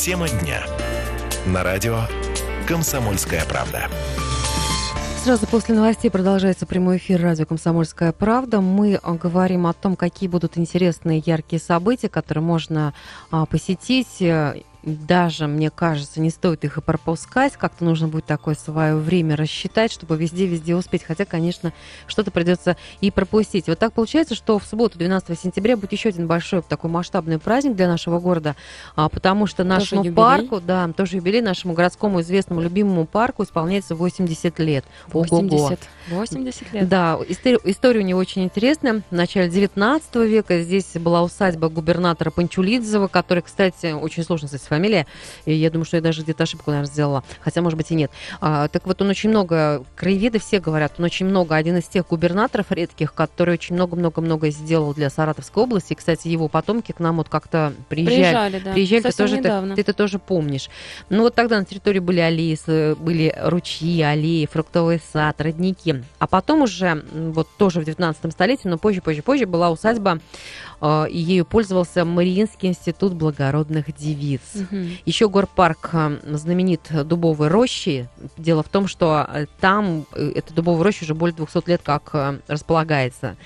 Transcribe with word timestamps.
Тема 0.00 0.30
дня. 0.30 0.62
На 1.44 1.62
радио 1.62 2.04
«Комсомольская 2.66 3.44
правда». 3.44 3.90
Сразу 5.22 5.46
после 5.46 5.74
новостей 5.74 6.10
продолжается 6.10 6.64
прямой 6.64 6.96
эфир 6.96 7.20
радио 7.20 7.44
«Комсомольская 7.44 8.12
правда». 8.12 8.62
Мы 8.62 8.98
говорим 9.04 9.66
о 9.66 9.74
том, 9.74 9.96
какие 9.96 10.26
будут 10.26 10.56
интересные, 10.56 11.22
яркие 11.26 11.60
события, 11.60 12.08
которые 12.08 12.42
можно 12.42 12.94
а, 13.30 13.44
посетить 13.44 14.22
даже, 14.82 15.46
мне 15.46 15.70
кажется, 15.70 16.20
не 16.20 16.30
стоит 16.30 16.64
их 16.64 16.78
и 16.78 16.80
пропускать. 16.80 17.54
Как-то 17.54 17.84
нужно 17.84 18.08
будет 18.08 18.24
такое 18.24 18.54
свое 18.54 18.96
время 18.96 19.36
рассчитать, 19.36 19.92
чтобы 19.92 20.16
везде-везде 20.16 20.74
успеть. 20.74 21.04
Хотя, 21.04 21.24
конечно, 21.24 21.72
что-то 22.06 22.30
придется 22.30 22.76
и 23.00 23.10
пропустить. 23.10 23.66
Вот 23.68 23.78
так 23.78 23.92
получается, 23.92 24.34
что 24.34 24.58
в 24.58 24.64
субботу, 24.64 24.98
12 24.98 25.38
сентября, 25.38 25.76
будет 25.76 25.92
еще 25.92 26.08
один 26.08 26.26
большой 26.26 26.62
такой 26.62 26.90
масштабный 26.90 27.38
праздник 27.38 27.76
для 27.76 27.88
нашего 27.88 28.20
города, 28.20 28.56
а, 28.96 29.08
потому 29.08 29.46
что 29.46 29.64
нашему 29.64 30.02
тоже 30.02 30.14
парку, 30.14 30.60
да, 30.60 30.88
тоже 30.96 31.16
юбилей, 31.16 31.40
нашему 31.40 31.74
городскому 31.74 32.20
известному 32.20 32.60
любимому 32.60 33.06
парку 33.06 33.44
исполняется 33.44 33.94
80 33.94 34.58
лет. 34.60 34.84
80. 35.08 35.52
Ого-го. 35.52 35.76
80 36.08 36.72
лет. 36.72 36.88
Да, 36.88 37.18
история, 37.28 37.58
история 37.64 38.00
у 38.00 38.04
него 38.04 38.20
очень 38.20 38.44
интересная. 38.44 39.02
В 39.10 39.14
начале 39.14 39.48
19 39.50 40.14
века 40.16 40.62
здесь 40.62 40.92
была 40.94 41.22
усадьба 41.22 41.68
губернатора 41.68 42.30
Панчулидзева, 42.30 43.08
который, 43.08 43.42
кстати, 43.42 43.92
очень 43.92 44.24
сложно 44.24 44.48
сказать 44.48 44.62
фамилия. 44.70 45.06
И 45.44 45.52
я 45.52 45.70
думаю, 45.70 45.84
что 45.84 45.96
я 45.96 46.02
даже 46.02 46.22
где-то 46.22 46.44
ошибку, 46.44 46.70
наверное, 46.70 46.90
сделала. 46.90 47.24
Хотя, 47.40 47.60
может 47.60 47.76
быть, 47.76 47.90
и 47.90 47.94
нет. 47.94 48.10
А, 48.40 48.68
так 48.68 48.86
вот, 48.86 49.02
он 49.02 49.10
очень 49.10 49.30
много, 49.30 49.84
краеведы 49.96 50.38
все 50.38 50.60
говорят, 50.60 50.94
он 50.98 51.04
очень 51.04 51.26
много, 51.26 51.56
один 51.56 51.76
из 51.76 51.84
тех 51.84 52.06
губернаторов 52.06 52.70
редких, 52.70 53.12
который 53.14 53.54
очень 53.54 53.74
много-много-много 53.74 54.50
сделал 54.50 54.94
для 54.94 55.10
Саратовской 55.10 55.64
области. 55.64 55.92
И, 55.92 55.96
кстати, 55.96 56.28
его 56.28 56.48
потомки 56.48 56.92
к 56.92 57.00
нам 57.00 57.16
вот 57.16 57.28
как-то 57.28 57.72
приезжали. 57.88 58.20
Приезжали, 58.20 58.58
да. 58.60 58.72
Приезжали, 58.72 59.02
ты 59.02 59.12
тоже, 59.12 59.38
недавно. 59.38 59.74
ты, 59.74 59.82
ты 59.82 59.90
это 59.90 59.92
тоже 59.96 60.18
помнишь. 60.18 60.70
Ну 61.08 61.22
вот 61.22 61.34
тогда 61.34 61.58
на 61.58 61.64
территории 61.64 61.98
были 61.98 62.20
аллеи, 62.20 62.56
были 62.94 63.34
ручьи, 63.38 64.00
аллеи, 64.02 64.46
фруктовый 64.46 65.00
сад, 65.12 65.40
родники. 65.40 66.02
А 66.18 66.26
потом 66.26 66.62
уже, 66.62 67.04
вот 67.12 67.48
тоже 67.58 67.80
в 67.80 67.84
19 67.84 68.32
столетии, 68.32 68.68
но 68.68 68.78
позже, 68.78 69.02
позже, 69.02 69.22
позже 69.22 69.46
была 69.46 69.70
усадьба, 69.70 70.20
э, 70.80 71.06
и 71.10 71.18
ею 71.18 71.44
пользовался 71.44 72.04
Мариинский 72.04 72.68
институт 72.68 73.14
благородных 73.14 73.94
девиц. 73.94 74.40
Мгм. 74.60 74.98
Еще 75.04 75.28
горпарк 75.28 75.90
э, 75.92 76.18
знаменит 76.24 76.90
дубовой 77.06 77.48
рощей. 77.48 78.06
Дело 78.36 78.62
в 78.62 78.68
том, 78.68 78.86
что 78.86 79.26
э, 79.32 79.46
там 79.60 80.06
э, 80.14 80.32
эта 80.34 80.52
дубовая 80.54 80.84
роща 80.84 81.04
уже 81.04 81.14
более 81.14 81.34
200 81.34 81.68
лет 81.68 81.80
как 81.82 82.40
располагается. 82.48 83.36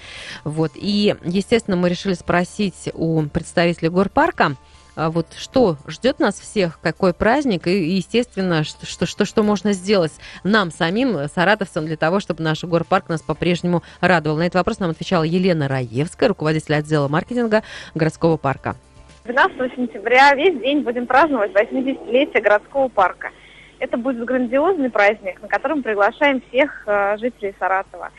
Вот. 0.44 0.72
И, 0.74 1.14
естественно, 1.24 1.76
мы 1.76 1.88
решили 1.88 2.14
спросить 2.14 2.90
у 2.94 3.22
представителей 3.22 3.88
горпарка, 3.88 4.56
а 4.96 5.10
вот 5.10 5.26
что 5.36 5.76
ждет 5.88 6.20
нас 6.20 6.38
всех, 6.38 6.78
какой 6.80 7.12
праздник, 7.12 7.66
и, 7.66 7.96
естественно, 7.96 8.62
что, 8.64 8.86
что, 8.86 9.06
что, 9.06 9.24
что 9.24 9.42
можно 9.42 9.72
сделать 9.72 10.12
нам 10.44 10.70
самим, 10.70 11.28
саратовцам, 11.28 11.86
для 11.86 11.96
того, 11.96 12.20
чтобы 12.20 12.42
наш 12.42 12.62
горпарк 12.62 13.08
нас 13.08 13.20
по-прежнему 13.20 13.82
радовал. 14.00 14.36
На 14.36 14.42
этот 14.42 14.56
вопрос 14.56 14.78
нам 14.78 14.90
отвечала 14.90 15.24
Елена 15.24 15.68
Раевская, 15.68 16.28
руководитель 16.28 16.76
отдела 16.76 17.08
маркетинга 17.08 17.62
городского 17.94 18.36
парка. 18.36 18.76
12 19.24 19.74
сентября 19.74 20.34
весь 20.34 20.60
день 20.60 20.82
будем 20.82 21.06
праздновать 21.06 21.52
80-летие 21.52 22.42
городского 22.42 22.88
парка. 22.88 23.30
Это 23.78 23.96
будет 23.96 24.22
грандиозный 24.22 24.90
праздник, 24.90 25.40
на 25.40 25.48
котором 25.48 25.82
приглашаем 25.82 26.42
всех 26.48 26.84
э, 26.86 27.16
жителей 27.16 27.54
Саратова. 27.58 28.10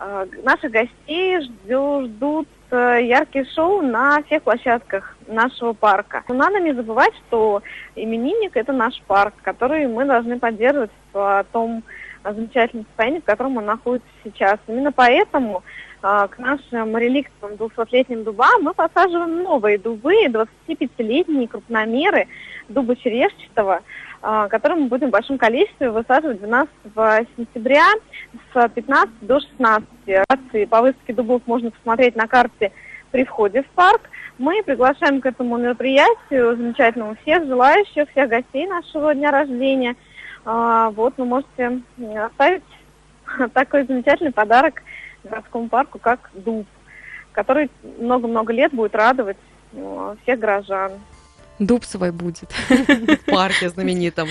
Э, 0.00 0.26
наших 0.42 0.70
гостей 0.70 1.38
ждут 1.42 2.48
э, 2.70 3.00
яркие 3.02 3.44
шоу 3.54 3.82
на 3.82 4.22
всех 4.22 4.42
площадках 4.42 5.18
нашего 5.26 5.74
парка. 5.74 6.24
Но 6.28 6.34
надо 6.34 6.60
не 6.60 6.72
забывать, 6.72 7.12
что 7.26 7.62
именинник– 7.94 8.52
это 8.56 8.72
наш 8.72 8.98
парк, 9.02 9.34
который 9.42 9.86
мы 9.86 10.06
должны 10.06 10.38
поддерживать 10.38 10.90
в 11.18 11.46
том 11.52 11.82
замечательном 12.24 12.86
состоянии, 12.86 13.20
в 13.20 13.24
котором 13.24 13.56
он 13.56 13.66
находится 13.66 14.08
сейчас. 14.24 14.58
Именно 14.66 14.92
поэтому 14.92 15.62
а, 16.02 16.28
к 16.28 16.38
нашим 16.38 16.96
реликтовым 16.96 17.56
200-летним 17.56 18.24
дубам 18.24 18.62
мы 18.62 18.74
посаживаем 18.74 19.42
новые 19.42 19.78
дубы, 19.78 20.14
25-летние 20.26 21.48
крупномеры 21.48 22.28
дуба 22.68 22.96
черешчатого, 22.96 23.82
а, 24.22 24.48
которые 24.48 24.82
мы 24.82 24.88
будем 24.88 25.08
в 25.08 25.12
большом 25.12 25.38
количестве 25.38 25.90
высаживать 25.90 26.38
12 26.38 26.68
сентября 27.36 27.86
с 28.52 28.68
15 28.68 29.10
до 29.22 29.40
16. 29.40 29.88
Акции 30.28 30.64
по 30.66 30.82
выставке 30.82 31.12
дубов 31.12 31.42
можно 31.46 31.70
посмотреть 31.70 32.16
на 32.16 32.26
карте 32.26 32.72
при 33.10 33.24
входе 33.24 33.62
в 33.62 33.66
парк. 33.70 34.02
Мы 34.38 34.62
приглашаем 34.62 35.20
к 35.20 35.26
этому 35.26 35.56
мероприятию 35.56 36.56
замечательному 36.56 37.16
всех 37.22 37.44
желающих, 37.46 38.08
всех 38.10 38.28
гостей 38.28 38.68
нашего 38.68 39.14
дня 39.14 39.32
рождения. 39.32 39.96
А, 40.50 40.88
Вот, 40.92 41.12
вы 41.18 41.26
можете 41.26 41.62
м, 41.62 41.84
оставить 42.24 42.62
такой 43.52 43.84
замечательный 43.84 44.32
подарок 44.32 44.82
городскому 45.22 45.68
парку, 45.68 45.98
как 45.98 46.30
дуб, 46.32 46.66
который 47.32 47.70
много-много 47.98 48.54
лет 48.54 48.72
будет 48.72 48.94
радовать 48.94 49.36
э, 49.74 50.16
всех 50.22 50.38
горожан. 50.38 50.92
Дуб 51.58 51.84
свой 51.84 52.12
будет. 52.12 52.50
В 52.70 53.30
парке 53.30 53.68
знаменитом. 53.68 54.28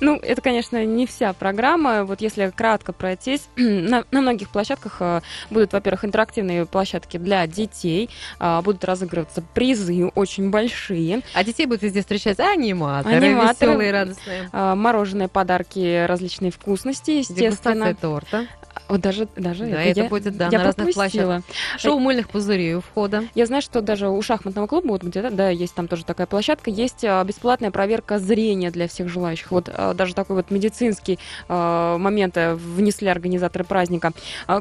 Ну, 0.00 0.16
это, 0.22 0.40
конечно, 0.40 0.84
не 0.84 1.06
вся 1.06 1.32
программа. 1.32 2.04
Вот 2.04 2.20
если 2.20 2.52
кратко 2.54 2.92
пройтись, 2.92 3.48
на, 3.56 4.04
на 4.10 4.20
многих 4.20 4.50
площадках 4.50 4.96
э, 5.00 5.20
будут, 5.50 5.72
во-первых, 5.72 6.04
интерактивные 6.04 6.66
площадки 6.66 7.16
для 7.16 7.46
детей, 7.46 8.08
а, 8.38 8.62
будут 8.62 8.84
разыгрываться 8.84 9.42
призы 9.54 10.06
очень 10.14 10.50
большие, 10.50 11.22
А 11.34 11.44
детей 11.44 11.66
будут 11.66 11.82
везде 11.82 12.00
встречать 12.00 12.38
аниматоры, 12.40 13.16
Аниматоры. 13.16 13.70
веселые, 13.72 13.92
радостные. 13.92 14.48
а, 14.52 14.74
мороженое, 14.74 15.28
подарки, 15.28 16.06
различные 16.06 16.50
вкусности, 16.50 17.10
Дегустация 17.22 17.48
естественно. 17.48 17.94
торта. 17.94 18.46
Вот 18.88 19.00
даже, 19.00 19.28
даже 19.36 19.66
Да, 19.66 19.82
это 19.82 20.00
я, 20.02 20.08
будет, 20.08 20.36
да, 20.36 20.48
я 20.50 20.58
на 20.58 20.64
разных 20.64 20.94
пропустила. 20.94 21.42
Шоу 21.78 21.98
мыльных 21.98 22.28
пузырей 22.28 22.74
у 22.74 22.80
входа. 22.80 23.24
Я 23.34 23.46
знаю, 23.46 23.62
что 23.62 23.80
даже 23.80 24.08
у 24.08 24.20
шахматного 24.22 24.66
клуба, 24.66 24.88
вот 24.88 25.02
где-то, 25.02 25.30
да, 25.30 25.48
есть 25.48 25.74
там 25.74 25.88
тоже 25.88 26.04
такая 26.04 26.26
площадка, 26.26 26.70
есть 26.70 27.04
а, 27.04 27.22
бесплатная 27.24 27.70
проверка 27.70 28.18
зрения 28.18 28.70
для 28.70 28.88
всех 28.88 29.08
желающих. 29.08 29.50
Вот 29.50 29.68
а, 29.72 29.94
даже 29.94 30.14
такой 30.14 30.36
вот 30.36 30.50
медицинский 30.50 31.18
а, 31.48 31.98
момент 31.98 32.36
э, 32.36 32.54
внесли 32.54 33.08
организаторы 33.08 33.64
праздника. 33.64 34.12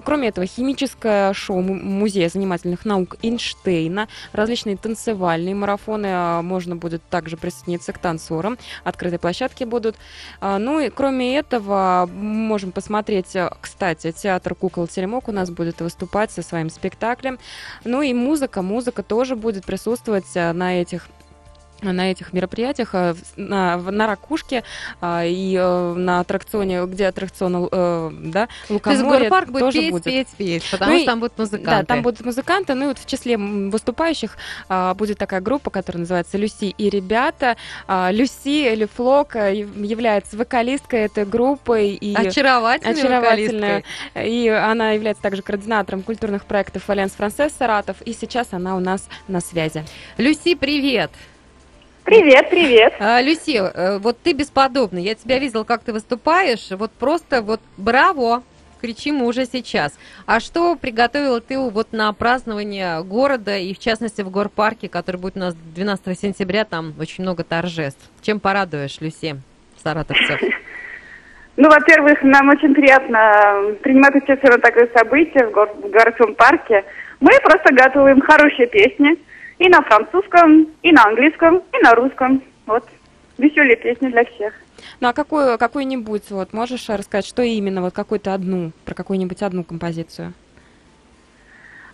Кроме 0.03 0.29
этого, 0.29 0.47
химическое 0.47 1.33
шоу 1.33 1.61
Му- 1.61 1.75
Музея 1.75 2.29
занимательных 2.29 2.85
наук 2.85 3.17
Эйнштейна, 3.21 4.07
различные 4.31 4.77
танцевальные 4.77 5.55
марафоны, 5.55 6.41
можно 6.41 6.75
будет 6.75 7.01
также 7.09 7.37
присоединиться 7.37 7.93
к 7.93 7.99
танцорам, 7.99 8.57
открытые 8.83 9.19
площадки 9.19 9.63
будут. 9.63 9.95
Ну 10.41 10.79
и 10.79 10.89
кроме 10.89 11.37
этого, 11.37 12.09
можем 12.11 12.71
посмотреть, 12.71 13.35
э, 13.35 13.49
кстати, 13.61 14.06
театр 14.11 14.55
кукол 14.55 14.87
Теремок 14.87 15.27
у 15.27 15.31
нас 15.31 15.49
будет 15.49 15.81
выступать 15.81 16.31
со 16.31 16.41
своим 16.41 16.69
спектаклем. 16.69 17.39
Ну 17.83 18.01
и 18.01 18.13
музыка, 18.13 18.61
музыка 18.61 19.03
тоже 19.03 19.35
будет 19.35 19.65
присутствовать 19.65 20.25
э, 20.35 20.51
на 20.53 20.81
этих 20.81 21.07
на 21.81 22.11
этих 22.11 22.33
мероприятиях 22.33 22.89
э, 22.93 23.15
на, 23.35 23.77
на 23.77 24.07
ракушке 24.07 24.63
а, 25.01 25.23
и 25.25 25.55
э, 25.55 25.93
на 25.93 26.19
аттракционе, 26.21 26.85
где 26.85 27.07
аттракцион, 27.07 27.69
э, 27.71 28.11
да, 28.23 28.47
То 28.67 28.73
есть 28.73 29.03
Лукоморье 29.03 29.29
будет 29.29 29.59
тоже 29.59 29.79
петь, 29.79 29.91
будет. 29.91 30.03
петь, 30.03 30.27
петь, 30.37 30.71
потому 30.71 30.93
Ну 30.93 30.97
что 30.97 31.05
там 31.05 31.19
будут 31.19 31.37
музыканты. 31.37 31.69
Да, 31.69 31.83
там 31.83 32.01
будут 32.01 32.25
музыканты. 32.25 32.73
Ну 32.73 32.85
и 32.85 32.87
вот 32.87 32.99
в 32.99 33.05
числе 33.05 33.37
выступающих 33.37 34.37
а, 34.69 34.93
будет 34.93 35.17
такая 35.17 35.41
группа, 35.41 35.69
которая 35.69 36.01
называется 36.01 36.37
«Люси 36.37 36.73
и 36.77 36.89
ребята». 36.89 37.57
А, 37.87 38.11
Люси 38.11 38.71
Ле 38.73 38.85
Флок 38.95 39.35
яв- 39.35 39.85
является 39.85 40.37
вокалисткой 40.37 41.01
этой 41.01 41.25
группы. 41.25 41.89
И... 41.89 42.15
Очаровательная, 42.15 42.93
Очаровательная. 42.93 43.83
И 44.15 44.47
она 44.47 44.91
является 44.91 45.21
также 45.21 45.41
координатором 45.41 46.01
культурных 46.01 46.45
проектов 46.45 46.89
Alliance 46.89 47.13
Française 47.13 47.53
Саратов. 47.53 48.01
И 48.01 48.13
сейчас 48.13 48.47
она 48.51 48.75
у 48.75 48.79
нас 48.79 49.07
на 49.27 49.41
связи. 49.41 49.83
Люси, 50.17 50.55
привет. 50.55 50.87
Привет, 50.87 51.11
привет. 52.49 52.93
А, 52.99 53.21
Люси, 53.21 53.57
э, 53.57 53.97
вот 53.99 54.17
ты 54.23 54.31
бесподобна. 54.31 54.97
Я 54.97 55.13
тебя 55.13 55.39
видела, 55.39 55.65
как 55.65 55.83
ты 55.83 55.91
выступаешь. 55.91 56.69
Вот 56.71 56.89
просто 56.91 57.41
вот 57.41 57.59
браво. 57.75 58.43
Кричим 58.79 59.23
уже 59.23 59.45
сейчас. 59.45 59.99
А 60.25 60.39
что 60.39 60.75
приготовила 60.75 61.41
ты 61.41 61.57
вот 61.59 61.91
на 61.91 62.13
празднование 62.13 63.03
города 63.03 63.57
и, 63.57 63.73
в 63.73 63.79
частности, 63.79 64.21
в 64.21 64.29
горпарке, 64.29 64.87
который 64.87 65.17
будет 65.17 65.35
у 65.35 65.39
нас 65.39 65.55
12 65.75 66.17
сентября, 66.17 66.63
там 66.63 66.93
очень 66.97 67.23
много 67.23 67.43
торжеств. 67.43 68.09
Чем 68.21 68.39
порадуешь, 68.39 69.01
Люси, 69.01 69.41
саратовцев? 69.83 70.39
Ну, 71.57 71.69
во-первых, 71.69 72.21
нам 72.21 72.49
очень 72.49 72.75
приятно 72.75 73.75
принимать 73.81 74.13
участие 74.13 74.51
в 74.51 74.61
такое 74.61 74.87
событие 74.95 75.47
в 75.47 75.89
городском 75.89 76.35
парке. 76.35 76.85
Мы 77.19 77.31
просто 77.43 77.73
готовим 77.73 78.21
хорошие 78.21 78.67
песни 78.67 79.17
и 79.59 79.69
на 79.69 79.81
французском, 79.81 80.67
и 80.81 80.91
на 80.91 81.03
английском, 81.05 81.57
и 81.57 81.83
на 81.83 81.95
русском. 81.95 82.41
Вот, 82.65 82.83
веселые 83.37 83.75
песни 83.75 84.09
для 84.09 84.25
всех. 84.25 84.53
Ну 84.99 85.07
а 85.07 85.13
какую, 85.13 85.57
какую-нибудь, 85.57 86.29
вот, 86.29 86.53
можешь 86.53 86.89
рассказать, 86.89 87.25
что 87.25 87.41
именно, 87.41 87.81
вот 87.81 87.93
какую-то 87.93 88.33
одну, 88.33 88.71
про 88.85 88.93
какую-нибудь 88.93 89.41
одну 89.41 89.63
композицию? 89.63 90.33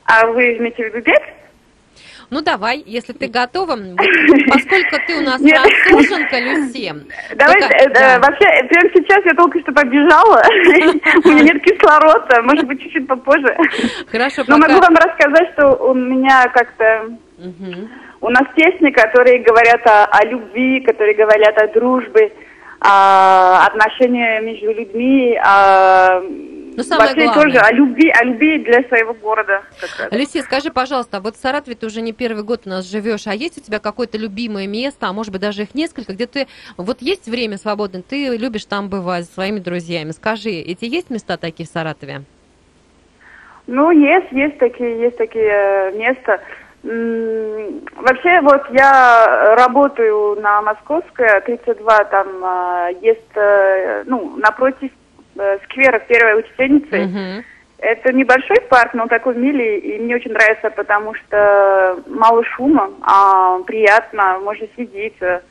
А 0.06 0.28
вы 0.28 0.58
имеете 0.58 0.90
в 0.90 0.96
виду? 0.96 1.12
Ну 2.34 2.42
давай, 2.42 2.84
если 2.88 3.14
ты 3.14 3.28
готова, 3.40 3.78
поскольку 4.50 4.96
ты 5.06 5.20
у 5.20 5.22
нас 5.22 5.40
француженка, 5.40 6.40
Люси. 6.40 6.92
Давай, 7.36 7.62
э, 7.62 7.90
э, 7.94 8.20
вообще, 8.20 8.46
прямо 8.70 8.90
сейчас 8.94 9.24
я 9.26 9.34
только 9.36 9.60
что 9.60 9.72
побежала, 9.72 10.42
у 11.26 11.30
меня 11.30 11.44
нет 11.44 11.64
кислорода, 11.64 12.42
может 12.42 12.66
быть, 12.66 12.82
чуть-чуть 12.82 13.08
попозже. 13.08 13.56
Хорошо, 14.12 14.44
Но 14.48 14.58
могу 14.58 14.80
вам 14.80 14.96
рассказать, 14.96 15.52
что 15.54 15.76
у 15.76 15.94
меня 15.94 16.48
как-то... 16.54 17.12
У 18.22 18.30
нас 18.30 18.44
песни, 18.56 18.90
которые 18.90 19.40
говорят 19.40 19.86
о, 19.86 20.06
о 20.06 20.26
любви, 20.26 20.80
которые 20.80 21.14
говорят 21.14 21.58
о 21.58 21.68
дружбе, 21.68 22.32
о 22.80 23.66
отношениях 23.66 24.44
между 24.44 24.74
людьми, 24.74 25.38
о... 25.44 26.22
Ну, 26.76 26.84
самое 26.84 27.10
вообще 27.10 27.26
главное. 27.26 27.44
тоже 27.44 27.60
о 27.60 27.72
любви, 27.72 28.10
о 28.10 28.24
любви 28.26 28.60
для 28.60 28.84
своего 28.84 29.14
города. 29.14 29.64
Люси, 30.12 30.42
скажи, 30.42 30.72
пожалуйста, 30.72 31.20
вот 31.20 31.36
в 31.36 31.40
Саратове 31.40 31.76
ты 31.76 31.86
уже 31.86 32.02
не 32.02 32.14
первый 32.14 32.44
год 32.44 32.62
у 32.66 32.70
нас 32.70 32.90
живешь, 32.90 33.28
а 33.28 33.34
есть 33.34 33.58
у 33.58 33.62
тебя 33.62 33.80
какое-то 33.80 34.18
любимое 34.18 34.68
место, 34.68 35.08
а 35.08 35.14
может 35.14 35.32
быть 35.32 35.42
даже 35.42 35.64
их 35.64 35.76
несколько, 35.76 36.14
где 36.14 36.26
ты, 36.26 36.48
вот 36.78 37.02
есть 37.02 37.28
время 37.28 37.58
свободное, 37.58 38.02
ты 38.02 38.36
любишь 38.38 38.66
там 38.66 38.90
бывать 38.90 39.26
со 39.26 39.34
своими 39.34 39.60
друзьями. 39.60 40.12
Скажи, 40.12 40.52
эти 40.52 40.86
есть 40.86 41.10
места 41.10 41.38
такие 41.38 41.68
в 41.68 41.72
Саратове? 41.72 42.24
Ну, 43.68 43.92
есть, 43.92 44.32
есть 44.32 44.58
такие, 44.58 45.00
есть 45.00 45.18
такие 45.18 45.46
э, 45.46 45.92
места. 45.98 46.42
Вообще, 46.84 48.42
вот 48.42 48.62
я 48.72 49.56
работаю 49.56 50.36
на 50.42 50.62
Московской, 50.62 51.40
32, 51.46 52.04
там 52.06 52.28
э, 52.44 52.94
есть, 53.02 53.22
э, 53.36 54.04
ну, 54.06 54.36
напротив 54.36 54.92
сквера 55.66 56.00
первой 56.00 56.40
учительницы. 56.40 56.98
Мгм. 57.06 57.44
Это 57.80 58.14
небольшой 58.14 58.62
парк, 58.70 58.94
но 58.94 59.08
такой 59.08 59.36
милый, 59.36 59.78
и 59.80 60.00
мне 60.00 60.16
очень 60.16 60.32
нравится, 60.32 60.70
потому 60.70 61.14
что 61.16 62.00
мало 62.08 62.42
шума, 62.46 62.90
а 63.02 63.60
приятно, 63.60 64.40
можно 64.40 64.68
сидеть, 64.78 65.18
э, 65.20 65.42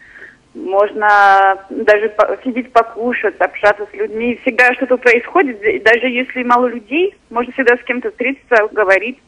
можно 0.55 1.58
даже 1.69 2.11
сидеть 2.43 2.73
покушать, 2.73 3.37
общаться 3.38 3.87
с 3.90 3.94
людьми. 3.94 4.38
Всегда 4.43 4.73
что-то 4.75 4.96
происходит, 4.96 5.62
и 5.62 5.79
даже 5.81 6.06
если 6.06 6.43
мало 6.43 6.69
людей, 6.69 7.14
можно 7.29 7.52
всегда 7.52 7.76
с 7.76 7.84
кем-то 7.84 8.11
встретиться, 8.11 8.67
говорить. 8.73 9.19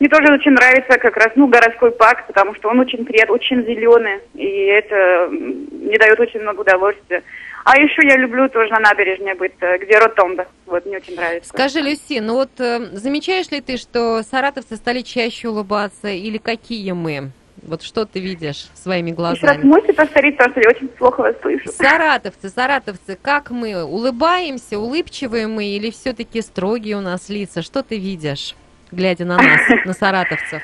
Мне 0.00 0.08
тоже 0.08 0.32
очень 0.32 0.52
нравится 0.52 0.98
как 0.98 1.16
раз, 1.16 1.28
ну, 1.34 1.48
городской 1.48 1.90
парк, 1.90 2.24
потому 2.26 2.54
что 2.54 2.68
он 2.68 2.78
очень 2.78 3.04
приятный, 3.04 3.34
очень 3.34 3.64
зеленый, 3.64 4.20
и 4.34 4.66
это 4.66 5.28
мне 5.30 5.96
дает 5.96 6.18
очень 6.20 6.40
много 6.40 6.60
удовольствия. 6.60 7.22
А 7.64 7.78
еще 7.78 8.06
я 8.06 8.16
люблю 8.16 8.48
тоже 8.48 8.70
на 8.72 8.80
набережной 8.80 9.34
быть, 9.34 9.52
э, 9.60 9.78
где 9.78 9.98
ротонда. 9.98 10.46
Вот, 10.66 10.86
мне 10.86 10.96
очень 10.98 11.16
нравится. 11.16 11.48
Скажи, 11.48 11.80
Люси, 11.80 12.20
ну 12.20 12.34
вот 12.34 12.50
э, 12.58 12.88
замечаешь 12.92 13.50
ли 13.50 13.60
ты, 13.60 13.76
что 13.76 14.22
саратовцы 14.22 14.76
стали 14.76 15.02
чаще 15.02 15.48
улыбаться, 15.48 16.08
или 16.08 16.38
какие 16.38 16.92
мы? 16.92 17.30
Вот 17.62 17.82
что 17.82 18.06
ты 18.06 18.20
видишь 18.20 18.68
своими 18.74 19.10
Еще 19.10 19.20
раз 19.22 19.38
глазами? 19.40 19.64
можете 19.64 19.92
повторить, 19.92 20.36
потому 20.36 20.52
что 20.52 20.60
я 20.60 20.68
очень 20.70 20.88
плохо 20.88 21.20
вас 21.22 21.34
слышу. 21.42 21.68
Саратовцы, 21.72 22.48
саратовцы, 22.48 23.18
как 23.20 23.50
мы? 23.50 23.82
Улыбаемся, 23.84 24.78
улыбчивые 24.78 25.48
мы 25.48 25.64
или 25.66 25.90
все-таки 25.90 26.40
строгие 26.40 26.96
у 26.96 27.00
нас 27.00 27.28
лица? 27.28 27.62
Что 27.62 27.82
ты 27.82 27.98
видишь, 27.98 28.54
глядя 28.92 29.24
на 29.24 29.36
нас, 29.36 29.60
на 29.84 29.92
саратовцев? 29.92 30.62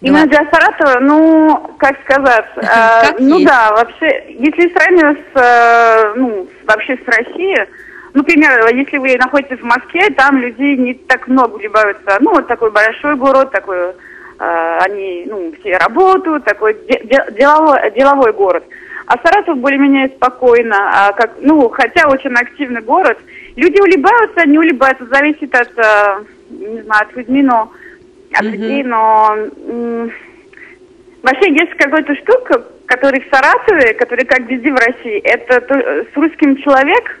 Именно 0.00 0.26
для 0.26 0.46
Саратова, 0.50 1.00
ну, 1.00 1.74
как 1.78 2.00
сказать, 2.04 2.46
э, 2.56 3.16
ну 3.18 3.38
есть. 3.38 3.50
да, 3.50 3.72
вообще, 3.72 4.26
если 4.28 4.72
сравнивать 4.72 5.18
с, 5.34 5.40
э, 5.40 6.12
ну, 6.14 6.48
вообще 6.66 6.96
с 6.96 7.08
Россией, 7.08 7.66
ну, 8.14 8.20
например, 8.20 8.74
если 8.74 8.98
вы 8.98 9.16
находитесь 9.16 9.58
в 9.58 9.64
Москве, 9.64 10.08
там 10.10 10.38
людей 10.38 10.76
не 10.76 10.94
так 10.94 11.26
много 11.26 11.54
улыбаются. 11.54 12.16
Ну, 12.20 12.30
вот 12.30 12.46
такой 12.46 12.70
большой 12.70 13.16
город, 13.16 13.50
такой, 13.50 13.76
э, 14.38 14.78
они, 14.82 15.26
ну, 15.28 15.52
все 15.60 15.76
работают, 15.78 16.44
такой 16.44 16.74
де- 16.88 17.02
де- 17.04 17.32
деловой, 17.36 17.90
деловой 17.90 18.32
город. 18.32 18.64
А 19.06 19.16
Саратов 19.18 19.58
более-менее 19.58 20.10
спокойно, 20.10 20.76
а 20.92 21.12
как, 21.12 21.32
ну, 21.40 21.68
хотя 21.70 22.08
очень 22.08 22.34
активный 22.34 22.82
город. 22.82 23.18
Люди 23.56 23.80
улыбаются, 23.80 24.46
не 24.46 24.58
улыбаются, 24.58 25.06
зависит 25.06 25.52
от, 25.56 25.72
э, 25.76 26.22
не 26.50 26.82
знаю, 26.82 27.02
от 27.02 27.16
людей, 27.16 27.42
но 27.42 27.72
от 28.34 28.42
Мгм. 28.42 28.52
людей, 28.52 28.82
но 28.84 29.36
вообще 31.22 31.52
есть 31.52 31.74
какая-то 31.76 32.14
штука, 32.16 32.64
которая 32.86 33.20
в 33.20 33.34
Саратове, 33.34 33.94
которая 33.94 34.24
как 34.26 34.40
везде 34.48 34.72
в 34.72 34.76
России, 34.76 35.18
это 35.20 35.60
то- 35.60 35.78
э, 35.78 36.04
с 36.12 36.16
русским 36.16 36.56
человек, 36.56 37.20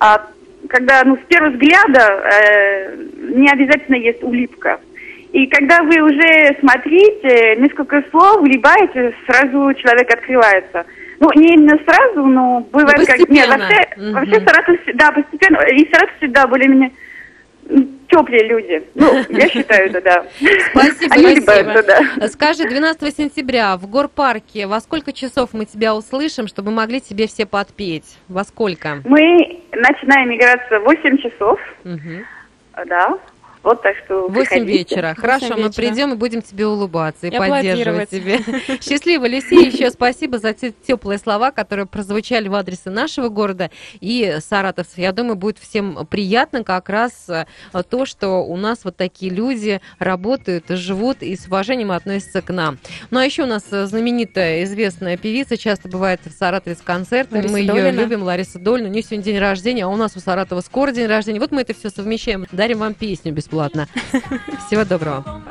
а, 0.00 0.26
когда 0.68 1.02
ну, 1.04 1.16
с 1.16 1.20
первого 1.28 1.50
взгляда 1.50 2.24
э, 2.32 2.96
не 3.18 3.48
обязательно 3.50 3.96
есть 3.96 4.22
улыбка. 4.22 4.80
И 5.32 5.46
когда 5.48 5.82
вы 5.82 6.00
уже 6.00 6.56
смотрите, 6.60 7.56
несколько 7.56 8.02
слов, 8.10 8.38
улыбаетесь, 8.40 9.14
сразу 9.26 9.74
человек 9.74 10.12
открывается. 10.12 10.84
Ну, 11.20 11.30
не 11.34 11.54
именно 11.54 11.78
сразу, 11.86 12.26
но 12.26 12.60
бывает 12.72 13.06
как... 13.06 13.28
Нет, 13.28 13.48
вообще, 13.48 13.80
Мгм. 13.96 14.12
вообще 14.12 14.40
Саратов, 14.40 14.76
да, 14.94 15.12
постепенно. 15.12 15.58
И 15.72 15.88
Саратов 15.90 16.16
всегда 16.18 16.46
более-менее 16.46 16.90
теплые 18.08 18.44
люди. 18.48 18.88
Ну, 18.94 19.24
я 19.30 19.48
считаю 19.50 19.90
это, 19.90 20.00
да. 20.00 20.26
Спасибо, 20.70 21.14
Они 21.14 21.22
Люси. 21.24 21.38
улыбаются, 21.38 21.82
да. 22.18 22.28
Скажи, 22.28 22.68
12 22.68 23.16
сентября 23.16 23.76
в 23.76 23.88
горпарке 23.88 24.66
во 24.66 24.80
сколько 24.80 25.12
часов 25.12 25.50
мы 25.52 25.64
тебя 25.64 25.94
услышим, 25.94 26.46
чтобы 26.46 26.70
могли 26.70 27.00
тебе 27.00 27.26
все 27.26 27.46
подпеть? 27.46 28.16
Во 28.28 28.44
сколько? 28.44 29.02
Мы 29.04 29.60
начинаем 29.72 30.34
играться 30.34 30.78
в 30.80 30.84
8 30.84 31.18
часов, 31.18 31.58
Мгм. 31.84 32.24
да. 32.86 33.18
Вот 33.62 33.82
так 33.82 33.96
что 34.04 34.28
8 34.28 34.32
приходите. 34.32 34.64
вечера. 34.78 35.08
Восемь 35.08 35.20
Хорошо, 35.20 35.46
мы 35.56 35.68
вечера. 35.68 35.72
придем 35.72 36.12
и 36.12 36.16
будем 36.16 36.42
тебе 36.42 36.66
улыбаться 36.66 37.26
и, 37.26 37.30
И 37.34 37.36
поддерживать 37.36 38.10
тебе. 38.10 38.38
Счастливо, 38.80 39.26
Люси. 39.26 39.54
Еще 39.54 39.90
спасибо 39.90 40.38
за 40.38 40.52
те 40.52 40.72
теплые 40.72 41.18
слова, 41.18 41.50
которые 41.50 41.86
прозвучали 41.86 42.48
в 42.48 42.54
адрес 42.54 42.84
нашего 42.84 43.28
города 43.28 43.70
и 44.00 44.38
саратовцев. 44.40 44.98
Я 44.98 45.12
думаю, 45.12 45.36
будет 45.36 45.58
всем 45.58 46.06
приятно 46.06 46.62
как 46.62 46.88
раз 46.88 47.28
э, 47.28 47.46
то, 47.88 48.06
что 48.06 48.44
у 48.44 48.56
нас 48.56 48.84
вот 48.84 48.96
такие 48.96 49.32
люди 49.32 49.80
работают, 49.98 50.66
живут 50.68 51.22
и 51.22 51.36
с 51.36 51.46
уважением 51.46 51.90
относятся 51.90 52.42
к 52.42 52.52
нам. 52.52 52.78
Ну, 53.10 53.18
а 53.18 53.24
еще 53.24 53.44
у 53.44 53.46
нас 53.46 53.64
э, 53.70 53.86
знаменитая, 53.86 54.64
известная 54.64 55.16
певица, 55.16 55.56
часто 55.56 55.88
бывает 55.88 56.20
в 56.24 56.30
Саратове 56.30 56.76
с 56.76 56.80
концертами. 56.80 57.38
Лариса 57.38 57.52
мы 57.52 57.60
ее 57.60 57.66
Долина. 57.66 58.00
любим, 58.00 58.22
Лариса 58.22 58.58
Дольна. 58.58 58.88
У 58.88 58.90
нее 58.90 59.02
сегодня 59.02 59.24
день 59.24 59.38
рождения, 59.38 59.84
а 59.84 59.88
у 59.88 59.96
нас 59.96 60.16
у 60.16 60.20
Саратова 60.20 60.60
скоро 60.60 60.92
день 60.92 61.06
рождения. 61.06 61.40
Вот 61.40 61.52
мы 61.52 61.62
это 61.62 61.74
все 61.74 61.90
совмещаем. 61.90 62.46
Дарим 62.52 62.78
вам 62.78 62.94
песню 62.94 63.32
бесплатно. 63.32 63.88
Всего 64.66 64.84
доброго. 64.84 65.44